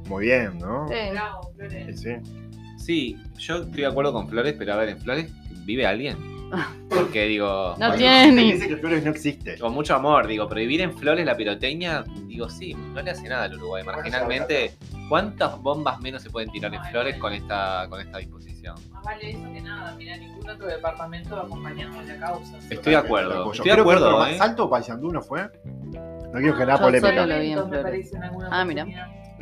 [0.09, 0.89] Muy bien, ¿no?
[0.89, 0.95] Sí.
[1.13, 2.01] Bravo, Flores.
[2.01, 2.33] Sí, sí.
[2.79, 5.31] Sí, yo estoy de acuerdo con Flores, pero a ver, en Flores
[5.65, 6.17] vive alguien.
[6.91, 7.47] Porque digo,
[7.79, 9.59] No Bueno, tiene se ni- Dice que Flores no existe.
[9.59, 13.45] con mucho amor, digo, prohibir en Flores la pirotecnia, digo, sí, no le hace nada
[13.45, 13.85] al Uruguay.
[13.85, 14.73] Marginalmente,
[15.09, 18.52] ¿cuántas bombas menos se pueden tirar en Flores con esta, con esta disposición?
[18.71, 19.95] Más vale eso que nada.
[19.97, 22.59] Mira, ningún otro departamento acompañando la causa.
[22.71, 24.39] Estoy de acuerdo, estoy de acuerdo, ¿eh?
[24.39, 25.51] Salto Paysandú no fue.
[26.33, 27.25] No quiero generar Yo polémica.
[28.51, 28.87] Ah, mira.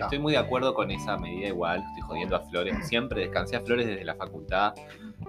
[0.06, 2.76] Estoy muy de acuerdo con esa medida igual, estoy jodiendo a Flores.
[2.88, 4.74] Siempre descansé a Flores desde la facultad.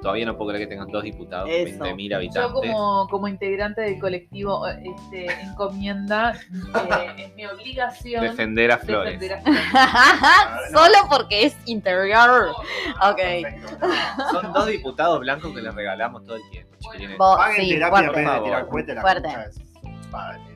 [0.02, 1.84] Todavía no puedo creer que tengan dos diputados, Eso.
[1.84, 2.52] 20.000 Yo habitantes.
[2.72, 9.20] como, como integrante del colectivo este, Encomienda, eh, es mi obligación Defender a Flores.
[9.20, 9.42] defender a
[10.70, 10.72] Flores.
[10.72, 12.50] Solo porque es interior.
[13.04, 13.18] Ok.
[13.18, 13.88] Perfecto.
[14.32, 16.76] Son dos diputados blancos que les regalamos todo el tiempo.
[17.18, 18.24] Vos- Paguen sí, terapia fuerte.
[18.24, 19.02] Por favor.
[19.02, 19.30] Fuerte.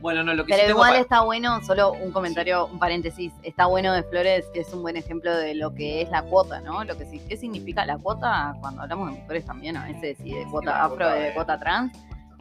[0.01, 3.33] Bueno, no, lo que sí Pero tengo igual está bueno, solo un comentario, un paréntesis,
[3.43, 6.59] está bueno de Flores, que es un buen ejemplo de lo que es la cuota,
[6.61, 6.83] ¿no?
[6.83, 8.53] Lo que sí, ¿Qué significa la cuota?
[8.61, 11.59] Cuando hablamos de mujeres también, a veces, y de cuota afro, cuota de de- cuota
[11.59, 11.93] trans,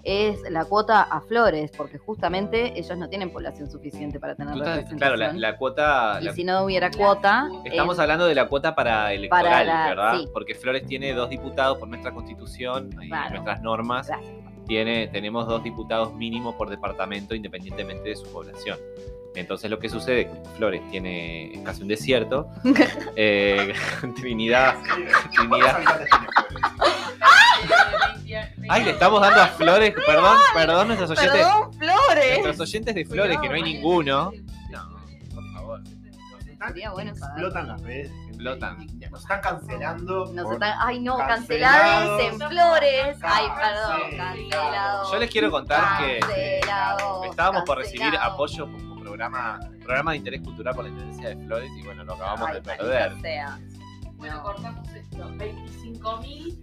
[0.06, 4.98] es la cuota a Flores, porque justamente ellos no tienen población suficiente para tener representación.
[4.98, 6.18] claro, la, la cuota.
[6.20, 7.48] y la- si no hubiera cuota...
[7.64, 10.18] Estamos es- hablando de la cuota para electoral, la- ¿verdad?
[10.18, 10.28] sí.
[10.34, 13.30] Porque Flores tiene dos diputados por nuestra constitución y Claro.
[13.30, 14.06] nuestras normas.
[14.08, 14.30] Gracias.
[14.66, 18.78] Tiene, tenemos dos diputados mínimo por departamento independientemente de su población.
[19.34, 22.48] Entonces lo que sucede es que Flores tiene casi un desierto.
[23.16, 23.72] eh,
[24.16, 24.76] Trinidad.
[25.34, 25.80] Trinidad.
[28.68, 32.38] Ay, le estamos dando a Flores, perdón, perdón, nuestros oyentes, Perdón, Flores.
[32.42, 34.32] nuestros oyentes de Flores, que no hay ninguno.
[34.70, 34.88] No,
[35.34, 35.80] por favor.
[36.66, 37.32] Sería bueno saber.
[37.44, 38.12] Explotan las redes.
[38.28, 38.86] Explotan.
[39.10, 40.26] Nos están cancelando.
[40.32, 42.20] Nos por- están- ay no, Cancelados.
[42.22, 43.16] en Flores.
[43.22, 45.12] Ay, perdón, cancelados.
[45.12, 46.60] Yo les quiero contar que
[47.28, 51.70] estábamos por recibir apoyo como programa, programa de interés cultural por la Intendencia de Flores
[51.76, 53.20] y bueno, lo acabamos Ay, de perder.
[53.20, 53.58] sea.
[54.16, 55.18] Bueno, cortamos esto.
[55.36, 56.58] 25.000.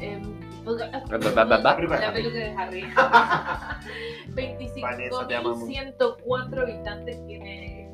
[0.00, 0.22] em,
[0.64, 1.80] ba, ba, ba.
[2.00, 2.82] La peluca de Harry.
[4.80, 5.58] Vanessa, te amamos.
[5.68, 7.87] 25.104 habitantes tiene.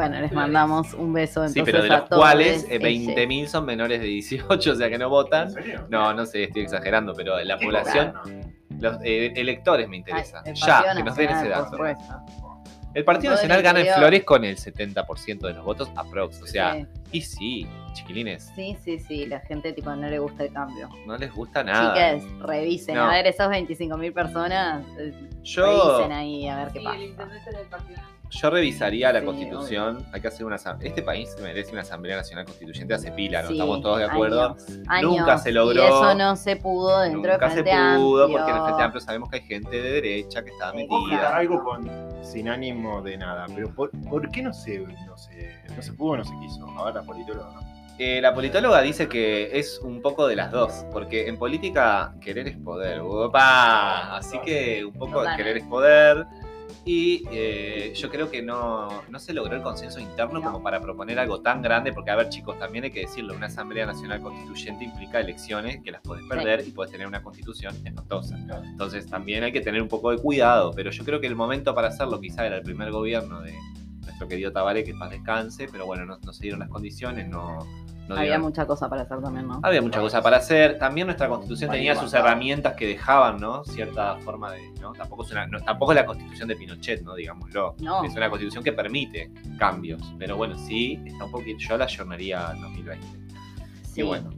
[0.00, 3.14] Bueno, les mandamos un beso Sí, entonces pero de los cuales eh, ellos.
[3.16, 5.48] 20.000 son menores de 18, o sea que no votan.
[5.48, 5.86] ¿En serio?
[5.90, 8.12] No, no sé, estoy exagerando, pero la ¿Qué población,
[8.78, 10.42] los eh, electores me interesa.
[10.54, 12.56] ya, que nos den ese Nacional, dato.
[12.92, 13.94] El Partido Nacional gana en.
[13.94, 16.42] Flores con el 70% de los votos aprox.
[16.42, 20.42] O sea, Sí, y sí, chiquilines, sí, sí, sí, la gente tipo no le gusta
[20.44, 20.88] el cambio.
[21.06, 21.94] no les gusta nada.
[22.18, 23.04] Chicas, revisen, No.
[23.04, 26.96] a ver, esas 25.000 personas, eh, Yo, revisen ahí a ver qué Sí, pasa.
[26.96, 28.00] el intendente del partido.
[28.30, 30.06] Yo revisaría la Sí, constitución.
[30.12, 33.48] Hay que hacer una Este país se merece una Asamblea Nacional Constituyente hace pila, ¿no?
[33.48, 34.42] Sí, Estamos todos de acuerdo.
[34.42, 35.82] años, años, Nunca se logró.
[35.82, 38.38] Y eso no se pudo dentro Nunca del se Frente pudo Amplio.
[38.38, 41.36] porque en el Frente Amplio sabemos que hay gente de derecha que está metida.
[41.36, 41.90] algo con,
[42.22, 46.12] sin ánimo de nada, pero ¿por, por qué no se, no, se, no se pudo
[46.12, 46.64] o no se quiso?
[46.76, 47.60] Ahora la politóloga no.
[48.02, 52.48] Eh, la politóloga dice que es un poco de las dos, porque en política querer
[52.48, 53.00] es poder.
[53.00, 54.16] ¡Opa!
[54.16, 56.24] Así que un poco querer es poder.
[56.84, 60.52] Y eh, yo creo que no, no se logró el consenso interno No.
[60.52, 63.46] como para proponer algo tan grande, porque a ver chicos, también hay que decirlo, una
[63.46, 68.36] Asamblea Nacional Constituyente implica elecciones que las podés perder y podés tener una constitución espantosa.
[68.64, 71.74] Entonces también hay que tener un poco de cuidado, pero yo creo que el momento
[71.74, 73.54] para hacerlo quizá era el primer gobierno de
[74.00, 77.66] nuestro querido Tabaré, que paz descanse, pero bueno, no, no se dieron las condiciones, no...
[78.14, 79.60] no Había dieron- mucha cosa para hacer también, ¿no?
[79.62, 80.78] había mucha cosa para hacer.
[80.78, 83.64] También nuestra constitución tenía sus herramientas que dejaban, ¿no?
[83.64, 84.70] Cierta forma de.
[84.80, 84.92] ¿no?
[84.92, 87.14] Tampoco, es una, no, tampoco es la constitución de Pinochet, ¿no?
[87.14, 87.74] Digámoslo.
[87.80, 88.02] No.
[88.04, 90.02] Es una constitución que permite cambios.
[90.18, 91.58] Pero bueno, sí, está un poquito.
[91.60, 93.06] Yo la ayornaría al 2020.
[93.84, 94.00] Sí.
[94.00, 94.30] Y bueno.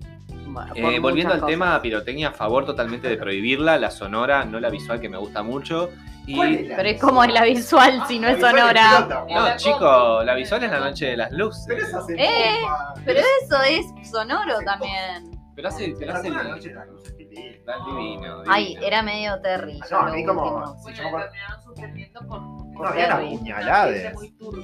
[0.47, 4.69] Bueno, Eh, volviendo al tema pirotecnia, a favor totalmente de prohibirla, la sonora, no la
[4.71, 5.89] visual que me gusta mucho.
[6.27, 6.37] Y.
[6.37, 9.25] ¿Cuál es la Pero es como es la visual si no es sonora.
[9.29, 10.27] No, La chico, combi.
[10.27, 11.79] la visual es la noche de las Pero luces.
[11.89, 12.95] esa se Eh, bomba.
[13.05, 15.31] Pero eso es sonoro también.
[15.55, 17.13] Pero hace, pero hace la noche de las luces.
[17.35, 18.87] Está divino, Ay, divino.
[18.87, 19.81] era medio Terry.
[19.83, 20.77] Ah, no, a mí como-.
[20.85, 22.41] Sí, yo terminaron suspendiendo por.
[22.41, 23.13] No, habían.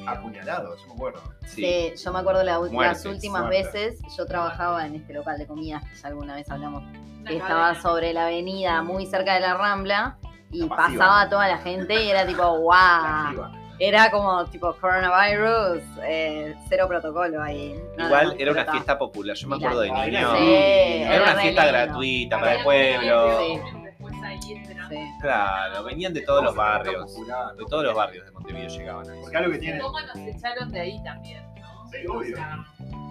[0.06, 1.22] Apuñalados, yo me acuerdo.
[1.46, 1.62] Sí.
[1.96, 3.72] Sí, yo me acuerdo la Muertes, las últimas muertes.
[3.72, 6.82] veces, yo trabajaba en este local de comidas que ya alguna vez hablamos,
[7.26, 10.18] que estaba sobre la avenida muy cerca de la Rambla
[10.50, 13.46] y La pasaba toda la gente y era tipo, wow,
[13.78, 17.74] era como tipo coronavirus, eh, cero protocolo ahí.
[17.98, 19.36] Igual era una fiesta popular.
[19.36, 20.36] Yo me acuerdo de niño.
[20.36, 21.78] sí, Era era una fiesta lindo.
[21.78, 23.38] gratuita para el pueblo.
[23.38, 23.60] Sí.
[23.84, 24.94] Después ahí esperando.
[24.94, 25.08] Sí.
[25.20, 27.12] Claro, venían de todos los barrios.
[27.12, 27.54] Popular.
[27.54, 29.18] De todos los barrios de Montevideo llegaban ahí.
[29.20, 29.78] Porque algo que tiene.
[29.80, 31.44] ¿Cómo nos echaron de ahí también?
[31.60, 31.86] ¿no?
[31.90, 32.34] Sí, obvio.
[32.34, 32.58] O sea,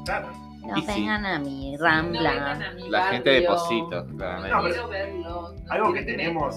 [0.06, 0.32] Claro.
[0.68, 0.86] No sí.
[0.86, 2.52] vengan a mi no vengan Rambla.
[2.52, 5.14] a mi La gente de Positos, No claramente.
[5.24, 6.56] No, Algo que tenemos.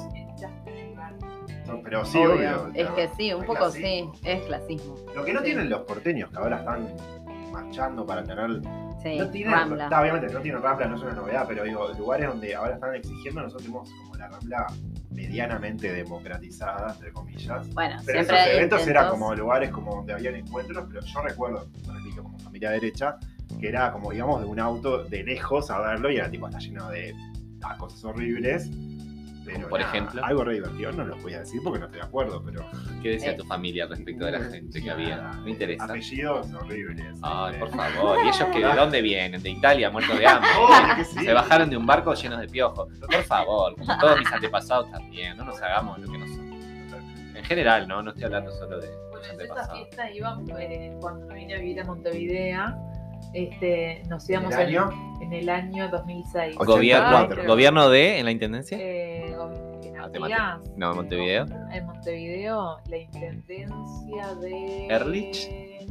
[1.84, 2.32] Pero sí, Obvio.
[2.34, 2.70] obvio.
[2.74, 4.94] Es que sí, un poco sí, es clasismo.
[5.14, 5.46] Lo que no Sí.
[5.46, 6.88] tienen los porteños que ahora están
[7.52, 8.60] marchando para tener.
[9.02, 9.84] Sí, no tienen, Rambla.
[9.84, 12.94] está, obviamente no tienen Rambla, no es una novedad, pero digo, lugares donde ahora están
[12.94, 14.66] exigiendo, nosotros tenemos como la Rambla
[15.10, 17.68] medianamente democratizada, entre comillas.
[17.74, 18.88] Bueno, Pero siempre esos eventos intentos.
[18.88, 23.16] eran como lugares como donde habían encuentros, pero yo recuerdo, repito, como familia derecha,
[23.58, 26.58] que era como, digamos, de un auto de lejos a verlo y era tipo, está
[26.60, 27.14] lleno de
[27.62, 28.70] ah, cosas horribles.
[29.54, 30.24] Pero Por nada, ejemplo.
[30.24, 32.64] Algo re divertido, no lo voy a decir porque no estoy de acuerdo, pero.
[33.02, 33.34] ¿Qué decía Eh.
[33.36, 35.32] tu familia respecto de la gente que había?
[35.44, 35.84] Me interesa.
[35.84, 37.16] Apellidos horribles.
[37.22, 38.18] Ay, por favor.
[38.24, 39.42] ¿Y ellos que de dónde vienen?
[39.42, 40.50] ¿De Italia, muertos de hambre?
[41.04, 41.24] Sí.
[41.24, 42.88] Se bajaron de un barco llenos de piojos.
[43.00, 46.50] Por favor, como todos mis antepasados también, no nos hagamos lo que no somos.
[47.34, 48.02] En general, ¿no?
[48.02, 51.80] No estoy hablando solo de Bueno, yo esa fiesta iba eh, cuando vine a vivir
[51.80, 52.89] a Montevideo.
[53.34, 54.90] Este, nos íbamos ¿En el año?
[55.20, 56.34] en, en el año 2006.
[56.34, 57.40] Ochenta y Gobierno, cuatro.
[57.42, 58.78] Ay, ¿Gobierno de en la intendencia?
[58.80, 59.34] Eh,
[59.84, 60.60] en amigas.
[60.76, 61.46] No, Montevideo.
[61.72, 64.86] En Montevideo, la intendencia de.
[64.88, 65.48] Erlich.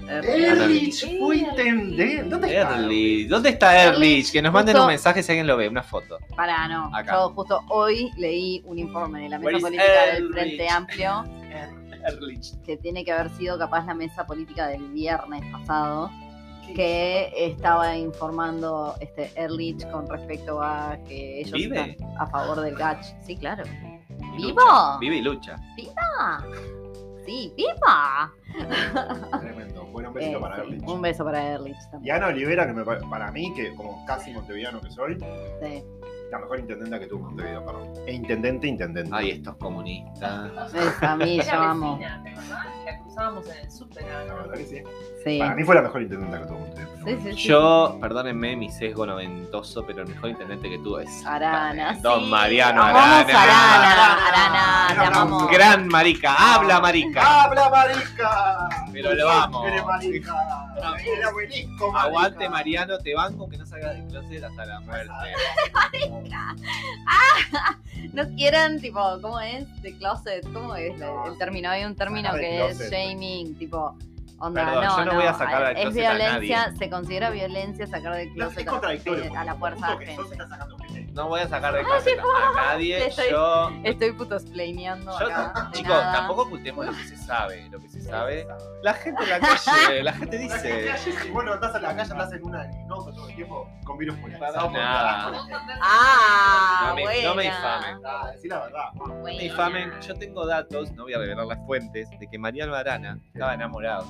[0.08, 2.24] Erlich fue intendente.
[2.24, 2.76] ¿Dónde está?
[2.76, 3.28] Erlich.
[3.30, 4.32] ¿Dónde está Erlich?
[4.32, 6.18] Que nos manden Justo- un mensaje si alguien lo ve, una foto.
[6.36, 6.94] Para, no.
[6.96, 7.14] Acá.
[7.14, 10.30] Yo justo hoy leí un informe de la mesa política del?
[10.32, 11.24] Frente Amplio
[12.08, 12.60] Erlich.
[12.66, 16.10] que tiene que haber sido capaz la mesa política del viernes pasado,
[16.76, 21.92] que estaba informando este Erlich con respecto a que ellos ¿Vive?
[21.92, 23.06] están a favor del GACH.
[23.22, 23.64] Sí, claro.
[24.38, 24.60] Y ¿Vivo?
[24.62, 24.98] lucha.
[25.00, 25.56] Vive y lucha.
[25.76, 26.44] ¡Viva!
[27.26, 28.32] Sí, viva.
[29.40, 29.86] Tremendo.
[29.92, 30.88] Bueno, un besito Eh, para sí, Erlich.
[30.88, 32.16] Un beso para Erlich Y también.
[32.16, 35.16] Ana Olivera, que me pa- para mí, que como casi montevideano que soy,
[35.62, 35.84] Sí.
[36.32, 37.94] la mejor intendenta que tuvo Montevideo, perdón.
[38.08, 39.12] E intendente, intendente.
[39.14, 40.74] Ay, estos comunistas.
[40.74, 41.98] Esa, a mí yo amo.
[41.98, 42.24] vecina,
[43.20, 44.04] en el súper.
[44.04, 44.36] La ¿no?
[44.36, 44.84] verdad que sí.
[45.24, 45.40] Sí.
[45.40, 46.68] Para mí fue la mejor intendenta que tuvo.
[47.06, 47.48] Sí, sí, sí.
[47.48, 51.98] Yo, perdónenme mi sesgo noventoso, pero el mejor intendente que tuvo es Arana.
[52.02, 52.30] Don sí.
[52.30, 53.20] Mariano Arana.
[53.20, 54.28] Arana.
[54.28, 55.08] Arana, Arana.
[55.08, 55.52] amamos.
[55.52, 57.44] Gran marica, habla marica.
[57.44, 58.70] ¡Habla, marica!
[58.92, 59.66] Pero lo amo.
[59.68, 60.36] Eres marica.
[61.06, 62.02] Era buenísimo, marica.
[62.02, 65.14] Aguante Mariano, te banco que no salgas del closet hasta la muerte.
[68.14, 69.66] No quieran, tipo, ¿cómo es?
[69.82, 71.70] The closet, ¿cómo es No, el término?
[71.70, 72.92] Hay un término sacar del que es closet.
[72.94, 73.96] shaming, tipo,
[74.40, 77.30] onda, Perdón, no, yo no voy a sacar del es closet a violencia, se considera
[77.30, 79.36] violencia sacar del No, closet es a, contradictorio.
[79.38, 79.98] a la fuerza
[81.20, 83.08] No voy a sacar del closet a nadie.
[83.08, 85.68] Estoy- Yo, Estoy puto explaineando yo acá.
[85.72, 86.14] de chicos, nada.
[86.14, 87.68] tampoco ocultemos lo que se sabe.
[87.70, 88.48] Lo que se sabe.
[88.82, 90.98] La gente en la calle, la gente La gente dice.
[90.98, 93.70] si vos no andás a la calle, andás en una en auto todo el tiempo
[93.84, 94.18] con virus.
[94.40, 94.60] Nada.
[95.82, 97.50] Ah, No me, no me.
[97.50, 98.84] Ah, decí la verdad.
[98.96, 99.40] No me Buena.
[99.40, 99.92] difamen.
[100.02, 104.06] Yo tengo datos, no voy a revelar las fuentes, de que Mariano Arana estaba enamorado.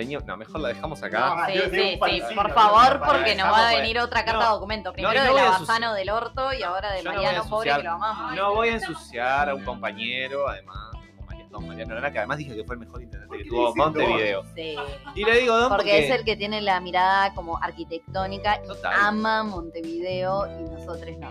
[0.00, 1.34] Tenía, no, mejor la dejamos acá.
[1.44, 3.82] Ah, Sí, sí, sí, por favor, porque nos va a pues.
[3.82, 4.54] venir otra carta No.
[4.54, 4.92] documento.
[4.94, 5.68] Primero no de voy a la ensuciar.
[5.80, 8.34] Bazano del Orto y ahora de a Mariano Pobre, que lo amamos.
[8.34, 10.78] No voy a ensuciar a un compañero, además,
[11.50, 14.42] don Mariano Arana, que además dije que fue el mejor intendente ¿Por que tuvo Montevideo.
[14.54, 14.76] Sí,
[15.16, 18.68] Y le digo don porque porque, es el que tiene la mirada como arquitectónica y
[18.68, 18.94] Total.
[19.00, 21.28] ama Montevideo y nosotros no.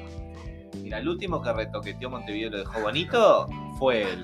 [0.77, 4.23] Mira, el último que retoqueteó Montevideo y lo dejó bonito fue él.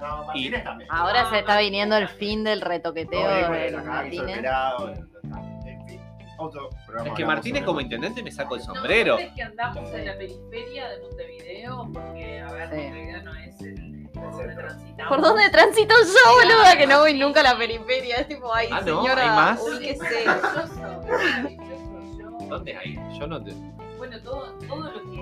[0.00, 0.90] No, Martínez también.
[0.92, 4.36] Ahora se está viniendo el fin del retoqueteo No, de Martínez.
[4.36, 6.00] pelado, En fin,
[6.38, 6.68] otro.
[7.04, 9.18] Es que Martínez como intendente me saco el sombrero.
[9.18, 12.76] es que andamos en la periferia de Montevideo, porque, a ver, Sí.
[12.76, 15.08] Montevideo no es el por donde transitamos.
[15.08, 16.76] ¿Por dónde transito yo, boluda?
[16.78, 18.16] Que no voy nunca a la periferia.
[18.18, 19.02] Es tipo, ay, Ah, ¿no?
[19.02, 19.60] señora, ¿Hay más?
[19.62, 22.18] Maravilloso, maravilloso.
[22.18, 22.98] Yo- ¿Dónde hay?
[23.18, 23.52] Yo no te...
[23.96, 25.16] Bueno, todo, todo lo que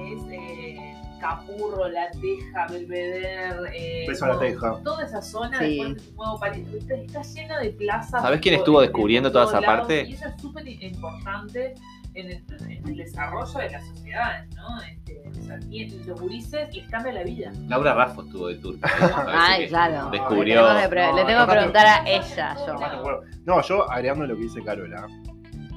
[1.22, 3.70] Capurro, La Teja, Belvedere.
[3.74, 4.80] Eh, Beso a la todo- Teja.
[4.82, 5.78] Toda esa zona Sí.
[5.78, 8.22] después de Nuevo París, está, llena de plazas.
[8.22, 10.02] ¿Sabés quién estuvo de- descubriendo toda esa lados, parte?
[10.08, 11.74] Y eso es súper importante
[12.14, 14.82] en el, en el desarrollo de las sociedades, ¿no?
[14.82, 17.52] Este, o sea, y los gurises les cambia la vida.
[17.68, 20.10] Laura Raffo estuvo de parece Ay, claro.
[20.10, 20.60] Descubrió.
[20.62, 23.20] Le tengo que, pre- No, le tengo que no, preguntar a ella, yo.
[23.46, 25.06] No, yo agregando lo que dice Carola,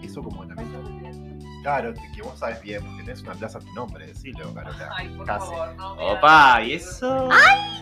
[0.04, 0.65] eso como también.
[1.66, 4.88] Claro, que que vos sabes bien, porque tenés una plaza a tu nombre, decilo, Carola.
[4.96, 5.48] Ay, por Casi.
[5.48, 5.96] favor, no.
[5.96, 7.30] me Opa, ¿y eso?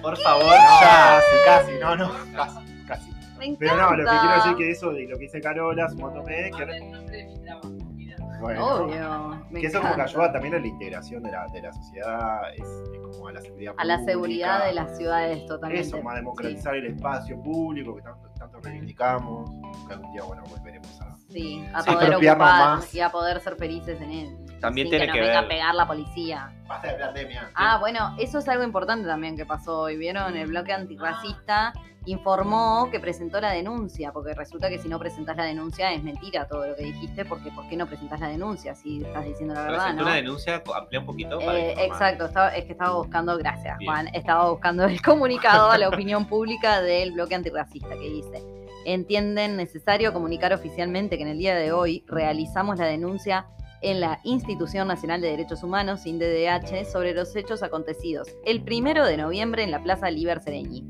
[0.02, 1.20] Por favor, No, ya.
[1.20, 3.12] casi, casi, no, no, casi, casi.
[3.38, 3.58] Me.
[3.60, 6.56] Pero no, lo que quiero decir que eso de lo que dice Carola, sumándome, hagas
[6.70, 8.16] que el nombre de mi trabajo, mira.
[8.40, 9.46] bueno, Obvio.
[9.50, 12.54] me que eso como que ayuda también a la integración de la, de la sociedad,
[12.56, 15.88] es, es como a la seguridad A la pública, seguridad de las ciudades totalmente.
[15.88, 19.52] Eso, más democratizar el espacio público que tanto, tanto reivindicamos,
[19.90, 21.13] que algún día, bueno, volveremos a...
[21.34, 22.94] Sí, a Sí, poder apropiarnos ocupar más.
[22.96, 24.38] y a poder ser felices en él.
[24.62, 26.52] También sin tiene que nos que venga ver- a pegar la policía.
[26.68, 27.50] Basta de pandemia.
[27.56, 29.98] Ah, bueno, eso es algo importante también que pasó hoy.
[29.98, 30.38] ¿Vieron?
[30.38, 31.74] El bloque antirracista
[32.06, 36.48] informó que presentó la denuncia, porque resulta que si no presentás la denuncia es mentira
[36.48, 39.62] todo lo que dijiste, porque ¿por qué no presentás la denuncia si estás diciendo la
[39.64, 39.78] verdad?
[39.80, 40.08] Presentó ¿no?
[40.10, 43.90] una denuncia, amplía un poquito para Eh, exacto, estaba- es que estaba buscando, gracias Bien.
[43.92, 48.44] Juan, estaba buscando el comunicado a la opinión pública del bloque antirracista que dice,
[48.86, 53.48] entienden necesario comunicar oficialmente que en el día de hoy realizamos la denuncia
[53.82, 59.18] en la Institución Nacional de Derechos Humanos, INDDH, sobre los hechos acontecidos el primero de
[59.18, 60.86] noviembre en la Plaza Liber Sereñi.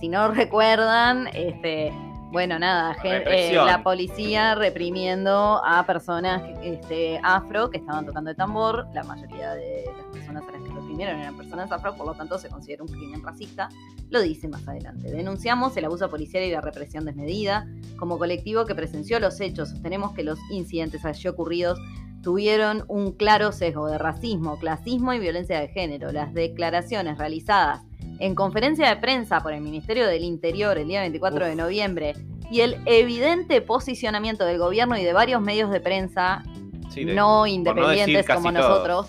[0.00, 1.92] Si no recuerdan, este,
[2.30, 8.86] bueno, nada, eh, la policía reprimiendo a personas este, afro que estaban tocando el tambor.
[8.92, 12.38] La mayoría de las personas a las que reprimieron eran personas afro, por lo tanto
[12.38, 13.68] se considera un crimen racista.
[14.10, 15.10] Lo dice más adelante.
[15.10, 17.66] Denunciamos el abuso policial y la represión desmedida.
[17.96, 21.78] Como colectivo que presenció los hechos, sostenemos que los incidentes allí ocurridos
[22.22, 26.10] tuvieron un claro sesgo de racismo, clasismo y violencia de género.
[26.10, 27.82] Las declaraciones realizadas
[28.18, 32.14] en conferencia de prensa por el Ministerio del Interior el día 24 de noviembre
[32.50, 36.42] y el evidente posicionamiento del gobierno y de varios medios de prensa
[36.90, 38.54] Sí, de- no independientes como todos.
[38.54, 39.06] nosotros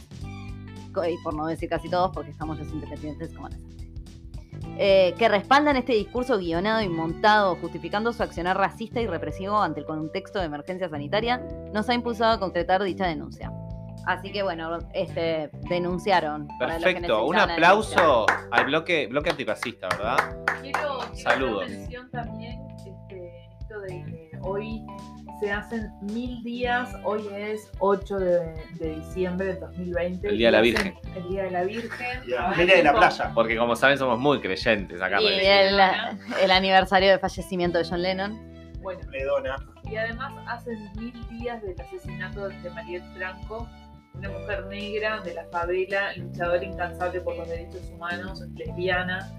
[1.09, 3.79] y por no decir casi todos, porque estamos los independientes como nosotros.
[4.77, 9.81] Eh, que respaldan este discurso guionado y montado, justificando su accionar racista y represivo ante
[9.81, 11.37] el contexto de emergencia sanitaria,
[11.73, 13.51] nos ha impulsado a concretar dicha denuncia.
[14.05, 16.47] Así que bueno, este, denunciaron.
[16.59, 20.17] para los que Perfecto, un aplauso al bloque, bloque antirracista, ¿verdad?
[20.61, 21.71] Quiero, quiero Saludos.
[22.11, 24.85] también este, esto de que hoy
[25.39, 28.39] se hacen mil días, hoy es 8 de,
[28.79, 30.27] de diciembre del 2020.
[30.27, 30.95] El Día de la Virgen.
[31.15, 32.07] El Día de la Virgen.
[32.25, 33.31] Y la A ver, feria de la playa.
[33.33, 35.21] Porque como saben somos muy creyentes acá.
[35.21, 35.79] Y el,
[36.41, 38.49] el aniversario de fallecimiento de John Lennon.
[38.81, 39.55] Bueno, Ledona.
[39.83, 43.67] y además hacen mil días del asesinato de Mariette Franco,
[44.13, 49.29] una mujer negra de la favela, luchadora incansable por los derechos humanos, lesbiana.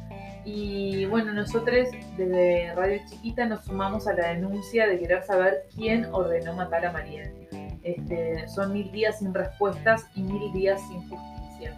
[0.45, 6.07] Y bueno, nosotros desde Radio Chiquita nos sumamos a la denuncia de querer saber quién
[6.13, 7.49] ordenó matar a Mariette.
[7.83, 11.77] Este, son mil días sin respuestas y mil días sin justicia.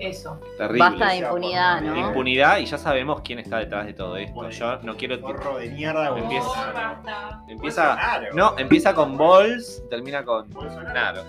[0.00, 0.40] Eso.
[0.56, 0.78] Terrible.
[0.78, 1.96] Basta de impunidad, ¿no?
[2.08, 4.48] Impunidad y ya sabemos quién está detrás de todo esto.
[4.48, 5.18] Yo no quiero...
[5.18, 6.16] Forro de mierda.
[6.18, 7.44] Empieza- basta.
[7.48, 7.88] Empieza...
[7.94, 8.34] Bolsonaro.
[8.34, 10.48] No, empieza con Balls, termina con...
[10.50, 11.24] Bolsonaro.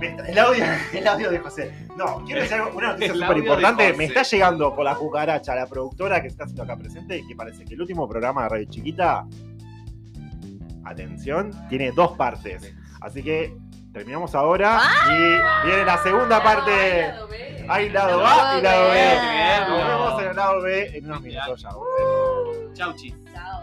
[0.00, 1.72] El, audio, el audio de José.
[1.96, 3.92] No, quiero decir algo- una noticia súper importante.
[3.94, 7.64] Me está llegando por la cucaracha la productora que está haciendo acá presente, que parece
[7.64, 9.26] que el último programa de Radio Chiquita,
[10.84, 12.74] atención, tiene dos partes.
[13.00, 13.56] Así que
[13.92, 14.80] terminamos ahora
[15.10, 17.12] y viene la segunda parte.
[17.68, 19.68] Hay lado A y lado B.
[19.68, 21.70] Nos vemos en el lado B en unos minutos ya.
[21.72, 22.74] volvemos.
[22.74, 23.14] Chau, chis.
[23.32, 23.62] Chao.